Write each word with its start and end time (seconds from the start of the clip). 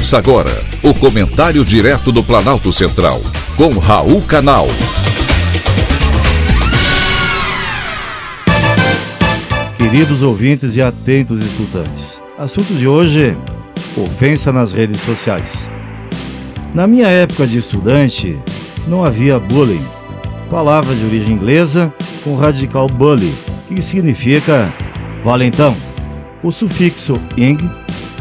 Ouça 0.00 0.16
agora 0.16 0.50
o 0.82 0.94
comentário 0.94 1.62
direto 1.62 2.10
do 2.10 2.24
Planalto 2.24 2.72
Central, 2.72 3.20
com 3.54 3.78
Raul 3.78 4.22
Canal. 4.22 4.66
Queridos 9.76 10.22
ouvintes 10.22 10.74
e 10.74 10.80
atentos 10.80 11.42
escutantes, 11.42 12.22
assunto 12.38 12.72
de 12.72 12.88
hoje: 12.88 13.36
ofensa 13.94 14.50
nas 14.50 14.72
redes 14.72 15.02
sociais. 15.02 15.68
Na 16.74 16.86
minha 16.86 17.08
época 17.08 17.46
de 17.46 17.58
estudante, 17.58 18.38
não 18.88 19.04
havia 19.04 19.38
bullying, 19.38 19.84
palavra 20.50 20.94
de 20.94 21.04
origem 21.04 21.34
inglesa 21.34 21.92
com 22.24 22.36
radical 22.36 22.86
bully, 22.86 23.34
que 23.68 23.82
significa 23.82 24.66
valentão. 25.22 25.76
O 26.42 26.50
sufixo 26.50 27.20
ing, 27.36 27.58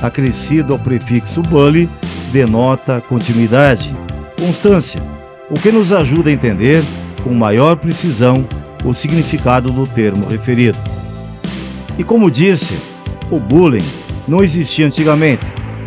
acrescido 0.02 0.73
ao 0.73 0.80
prefixo 0.80 1.41
bully, 1.41 1.90
denota 2.32 3.02
continuidade, 3.02 3.94
constância, 4.38 5.02
o 5.50 5.54
que 5.54 5.72
nos 5.72 5.94
ajuda 5.94 6.30
a 6.30 6.34
entender 6.34 6.84
com 7.23 7.34
maior 7.34 7.76
precisão 7.78 8.45
o 8.84 8.94
significado 8.94 9.72
do 9.72 9.88
termo 9.88 10.28
referido. 10.28 10.78
E 11.98 12.04
como 12.04 12.30
disse, 12.30 12.78
o 13.32 13.40
bullying 13.40 13.86
não 14.28 14.44
existia 14.44 14.86
antigamente, 14.86 15.45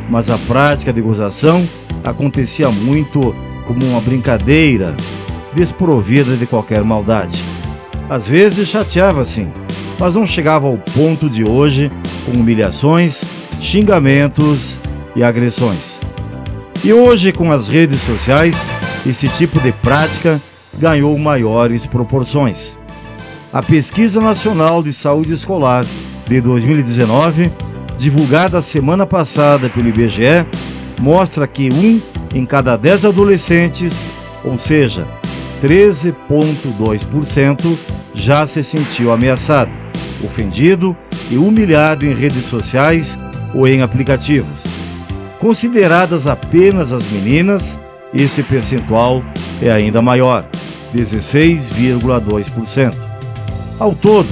mas 0.09 0.31
a 0.31 0.39
prática 0.39 0.93
de 0.93 1.01
gozação 1.01 1.67
acontecia 2.05 2.71
muito 2.71 3.35
como 3.67 3.85
uma 3.87 4.01
brincadeira, 4.01 4.97
desprovida 5.55 6.37
de 6.37 6.47
qualquer 6.47 6.83
maldade. 6.83 7.43
Às 8.09 8.27
vezes 8.27 8.69
chateava 8.69 9.25
sim, 9.25 9.51
mas 9.99 10.15
não 10.15 10.27
chegava 10.27 10.67
ao 10.67 10.77
ponto 10.77 11.31
de 11.31 11.45
hoje 11.45 11.91
com 12.25 12.33
humilhações, 12.33 13.25
xingamentos 13.61 14.79
e 15.15 15.23
agressões. 15.23 16.01
E 16.85 16.93
hoje, 16.93 17.33
com 17.33 17.53
as 17.53 17.69
redes 17.69 18.01
sociais, 18.01 18.57
esse 19.07 19.29
tipo 19.29 19.61
de 19.61 19.71
prática 19.73 20.41
ganhou 20.79 21.19
maiores 21.19 21.87
proporções. 21.87 22.79
A 23.53 23.63
Pesquisa 23.63 24.21
Nacional 24.21 24.83
de 24.83 24.93
Saúde 24.93 25.33
Escolar 25.33 25.87
de 26.27 26.41
2019, 26.41 27.53
divulgada 27.99 28.63
semana 28.63 29.07
passada 29.07 29.69
pelo 29.69 29.89
IBGE, 29.89 30.47
mostra 31.01 31.47
que 31.47 31.71
um 31.71 32.01
em 32.35 32.47
cada 32.47 32.77
dez 32.77 33.05
adolescentes, 33.05 34.03
ou 34.43 34.57
seja, 34.57 35.07
13,2%, 35.63 37.77
já 38.15 38.47
se 38.47 38.65
sentiu 38.65 39.13
ameaçado, 39.13 39.71
ofendido 40.25 40.97
e 41.33 41.39
humilhado 41.39 42.05
em 42.05 42.13
redes 42.15 42.45
sociais 42.45 43.19
ou 43.55 43.67
em 43.67 43.81
aplicativos. 43.81 44.65
Consideradas 45.41 46.27
apenas 46.27 46.93
as 46.93 47.11
meninas, 47.11 47.81
esse 48.13 48.43
percentual 48.43 49.23
é 49.63 49.73
ainda 49.73 50.03
maior, 50.03 50.45
16,2%. 50.95 52.95
Ao 53.81 53.95
todo, 53.95 54.29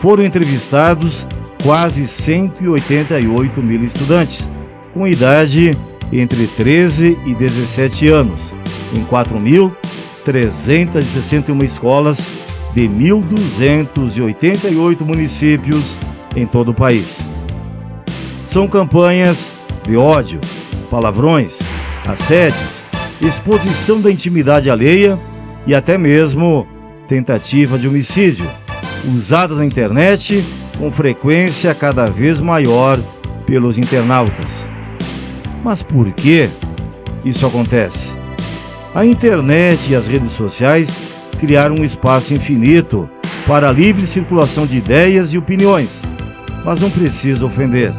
foram 0.00 0.24
entrevistados 0.24 1.24
quase 1.62 2.08
188 2.08 3.62
mil 3.62 3.84
estudantes, 3.84 4.50
com 4.92 5.06
idade 5.06 5.78
entre 6.12 6.48
13 6.48 7.16
e 7.24 7.32
17 7.34 8.08
anos, 8.08 8.52
em 8.92 9.04
4.361 9.04 11.62
escolas 11.62 12.26
de 12.74 12.88
1.288 12.88 15.02
municípios 15.02 15.96
em 16.36 16.46
todo 16.46 16.70
o 16.70 16.74
país. 16.74 17.24
São 18.46 18.66
campanhas 18.66 19.54
de 19.86 19.96
ódio, 19.96 20.40
palavrões, 20.90 21.60
assédios, 22.06 22.82
exposição 23.20 24.00
da 24.00 24.10
intimidade 24.10 24.70
alheia 24.70 25.18
e 25.66 25.74
até 25.74 25.98
mesmo 25.98 26.66
tentativa 27.06 27.78
de 27.78 27.86
homicídio, 27.86 28.48
usadas 29.14 29.58
na 29.58 29.64
internet 29.64 30.44
com 30.78 30.90
frequência 30.90 31.74
cada 31.74 32.06
vez 32.06 32.40
maior 32.40 32.98
pelos 33.46 33.78
internautas. 33.78 34.70
Mas 35.62 35.82
por 35.82 36.10
que 36.12 36.48
isso 37.24 37.46
acontece? 37.46 38.14
A 38.94 39.04
internet 39.04 39.90
e 39.90 39.94
as 39.94 40.06
redes 40.06 40.30
sociais 40.30 40.96
criaram 41.38 41.76
um 41.76 41.84
espaço 41.84 42.34
infinito 42.34 43.08
para 43.46 43.68
a 43.68 43.72
livre 43.72 44.06
circulação 44.06 44.66
de 44.66 44.78
ideias 44.78 45.32
e 45.32 45.38
opiniões, 45.38 46.02
mas 46.64 46.80
não 46.80 46.90
precisa 46.90 47.46
ofender. 47.46 47.92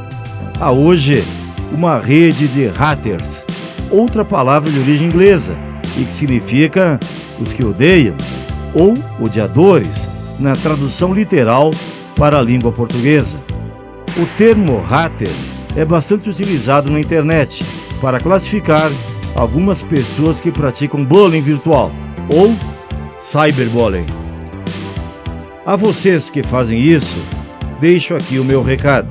Há 0.60 0.72
hoje 0.72 1.24
uma 1.72 2.00
rede 2.00 2.48
de 2.48 2.68
haters, 2.68 3.46
outra 3.90 4.24
palavra 4.24 4.70
de 4.70 4.80
origem 4.80 5.08
inglesa, 5.08 5.56
e 5.98 6.04
que 6.04 6.14
significa 6.14 7.00
os 7.40 7.54
que 7.54 7.64
odeiam 7.64 8.16
ou 8.74 8.94
odiadores, 9.20 10.08
na 10.40 10.56
tradução 10.56 11.14
literal 11.14 11.72
para 12.16 12.40
a 12.40 12.42
língua 12.42 12.72
portuguesa. 12.72 13.38
O 14.18 14.26
termo 14.38 14.82
hater 14.82 15.30
é 15.76 15.86
bastante 15.86 16.30
utilizado 16.30 16.92
na 16.92 17.00
internet 17.00 17.64
para 18.02 18.20
classificar 18.20 18.92
algumas 19.36 19.82
pessoas 19.82 20.42
que 20.42 20.52
praticam 20.52 21.06
bullying 21.06 21.42
virtual 21.42 21.92
ou 22.30 22.54
cyberbullying. 23.20 24.06
A 25.66 25.76
vocês 25.76 26.30
que 26.30 26.42
fazem 26.42 26.80
isso, 26.80 27.16
deixo 27.82 28.14
aqui 28.16 28.38
o 28.38 28.46
meu 28.46 28.62
recado. 28.62 29.10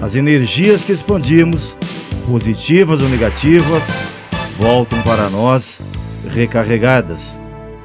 As 0.00 0.14
energias 0.14 0.84
que 0.84 0.92
expandimos, 0.92 1.76
positivas 2.24 3.02
ou 3.02 3.08
negativas, 3.08 3.92
voltam 4.56 5.02
para 5.02 5.28
nós 5.28 5.80
recarregadas. 6.32 7.40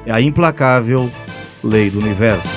É 0.06 0.12
a 0.12 0.20
implacável 0.20 1.10
lei 1.62 1.90
do 1.90 1.98
universo. 1.98 2.56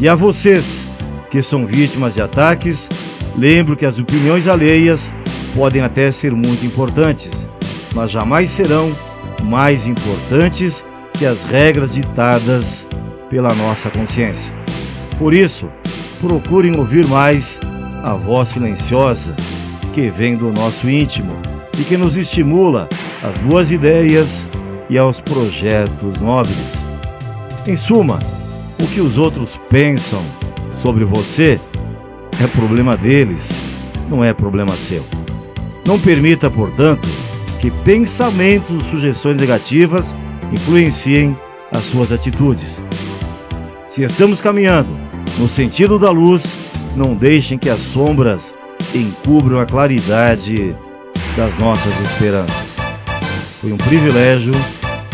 E 0.00 0.08
a 0.08 0.14
vocês 0.14 0.86
que 1.28 1.42
são 1.42 1.66
vítimas 1.66 2.14
de 2.14 2.22
ataques, 2.22 2.88
lembro 3.36 3.76
que 3.76 3.84
as 3.84 3.98
opiniões 3.98 4.46
alheias 4.46 5.12
podem 5.54 5.82
até 5.82 6.12
ser 6.12 6.32
muito 6.32 6.64
importantes, 6.64 7.48
mas 7.94 8.12
jamais 8.12 8.50
serão 8.50 8.96
mais 9.42 9.88
importantes 9.88 10.84
que 11.14 11.26
as 11.26 11.42
regras 11.42 11.94
ditadas 11.94 12.86
pela 13.28 13.52
nossa 13.54 13.90
consciência. 13.90 14.54
Por 15.18 15.34
isso, 15.34 15.68
procurem 16.20 16.76
ouvir 16.76 17.06
mais 17.06 17.58
a 18.04 18.12
voz 18.12 18.50
silenciosa 18.50 19.34
que 19.92 20.10
vem 20.10 20.36
do 20.36 20.52
nosso 20.52 20.88
íntimo 20.88 21.32
e 21.78 21.82
que 21.82 21.96
nos 21.96 22.16
estimula 22.16 22.88
às 23.22 23.36
boas 23.38 23.70
ideias 23.70 24.46
e 24.88 24.98
aos 24.98 25.20
projetos 25.20 26.20
nobres. 26.20 26.86
Em 27.66 27.76
suma, 27.76 28.18
o 28.78 28.86
que 28.88 29.00
os 29.00 29.16
outros 29.18 29.58
pensam 29.68 30.22
sobre 30.70 31.04
você 31.04 31.58
é 32.42 32.46
problema 32.46 32.96
deles, 32.96 33.52
não 34.08 34.22
é 34.22 34.32
problema 34.32 34.72
seu. 34.74 35.04
Não 35.86 35.98
permita, 35.98 36.50
portanto, 36.50 37.08
que 37.60 37.70
pensamentos 37.70 38.70
ou 38.70 38.80
sugestões 38.80 39.38
negativas 39.38 40.14
influenciem 40.52 41.36
as 41.72 41.84
suas 41.84 42.12
atitudes. 42.12 42.84
Se 43.88 44.02
estamos 44.02 44.40
caminhando 44.40 44.99
no 45.38 45.48
sentido 45.48 45.98
da 45.98 46.10
luz, 46.10 46.56
não 46.96 47.14
deixem 47.14 47.58
que 47.58 47.68
as 47.68 47.80
sombras 47.80 48.54
encubram 48.94 49.60
a 49.60 49.66
claridade 49.66 50.74
das 51.36 51.56
nossas 51.58 51.98
esperanças. 52.00 52.76
Foi 53.60 53.72
um 53.72 53.76
privilégio 53.76 54.52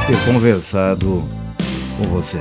ter 0.06 0.16
conversado 0.24 1.24
com 1.98 2.08
você. 2.08 2.40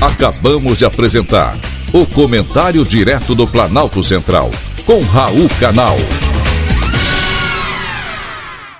Acabamos 0.00 0.78
de 0.78 0.84
apresentar 0.84 1.56
o 1.92 2.06
Comentário 2.06 2.84
Direto 2.84 3.34
do 3.34 3.46
Planalto 3.46 4.02
Central, 4.02 4.50
com 4.86 5.00
Raul 5.00 5.48
Canal. 5.58 5.96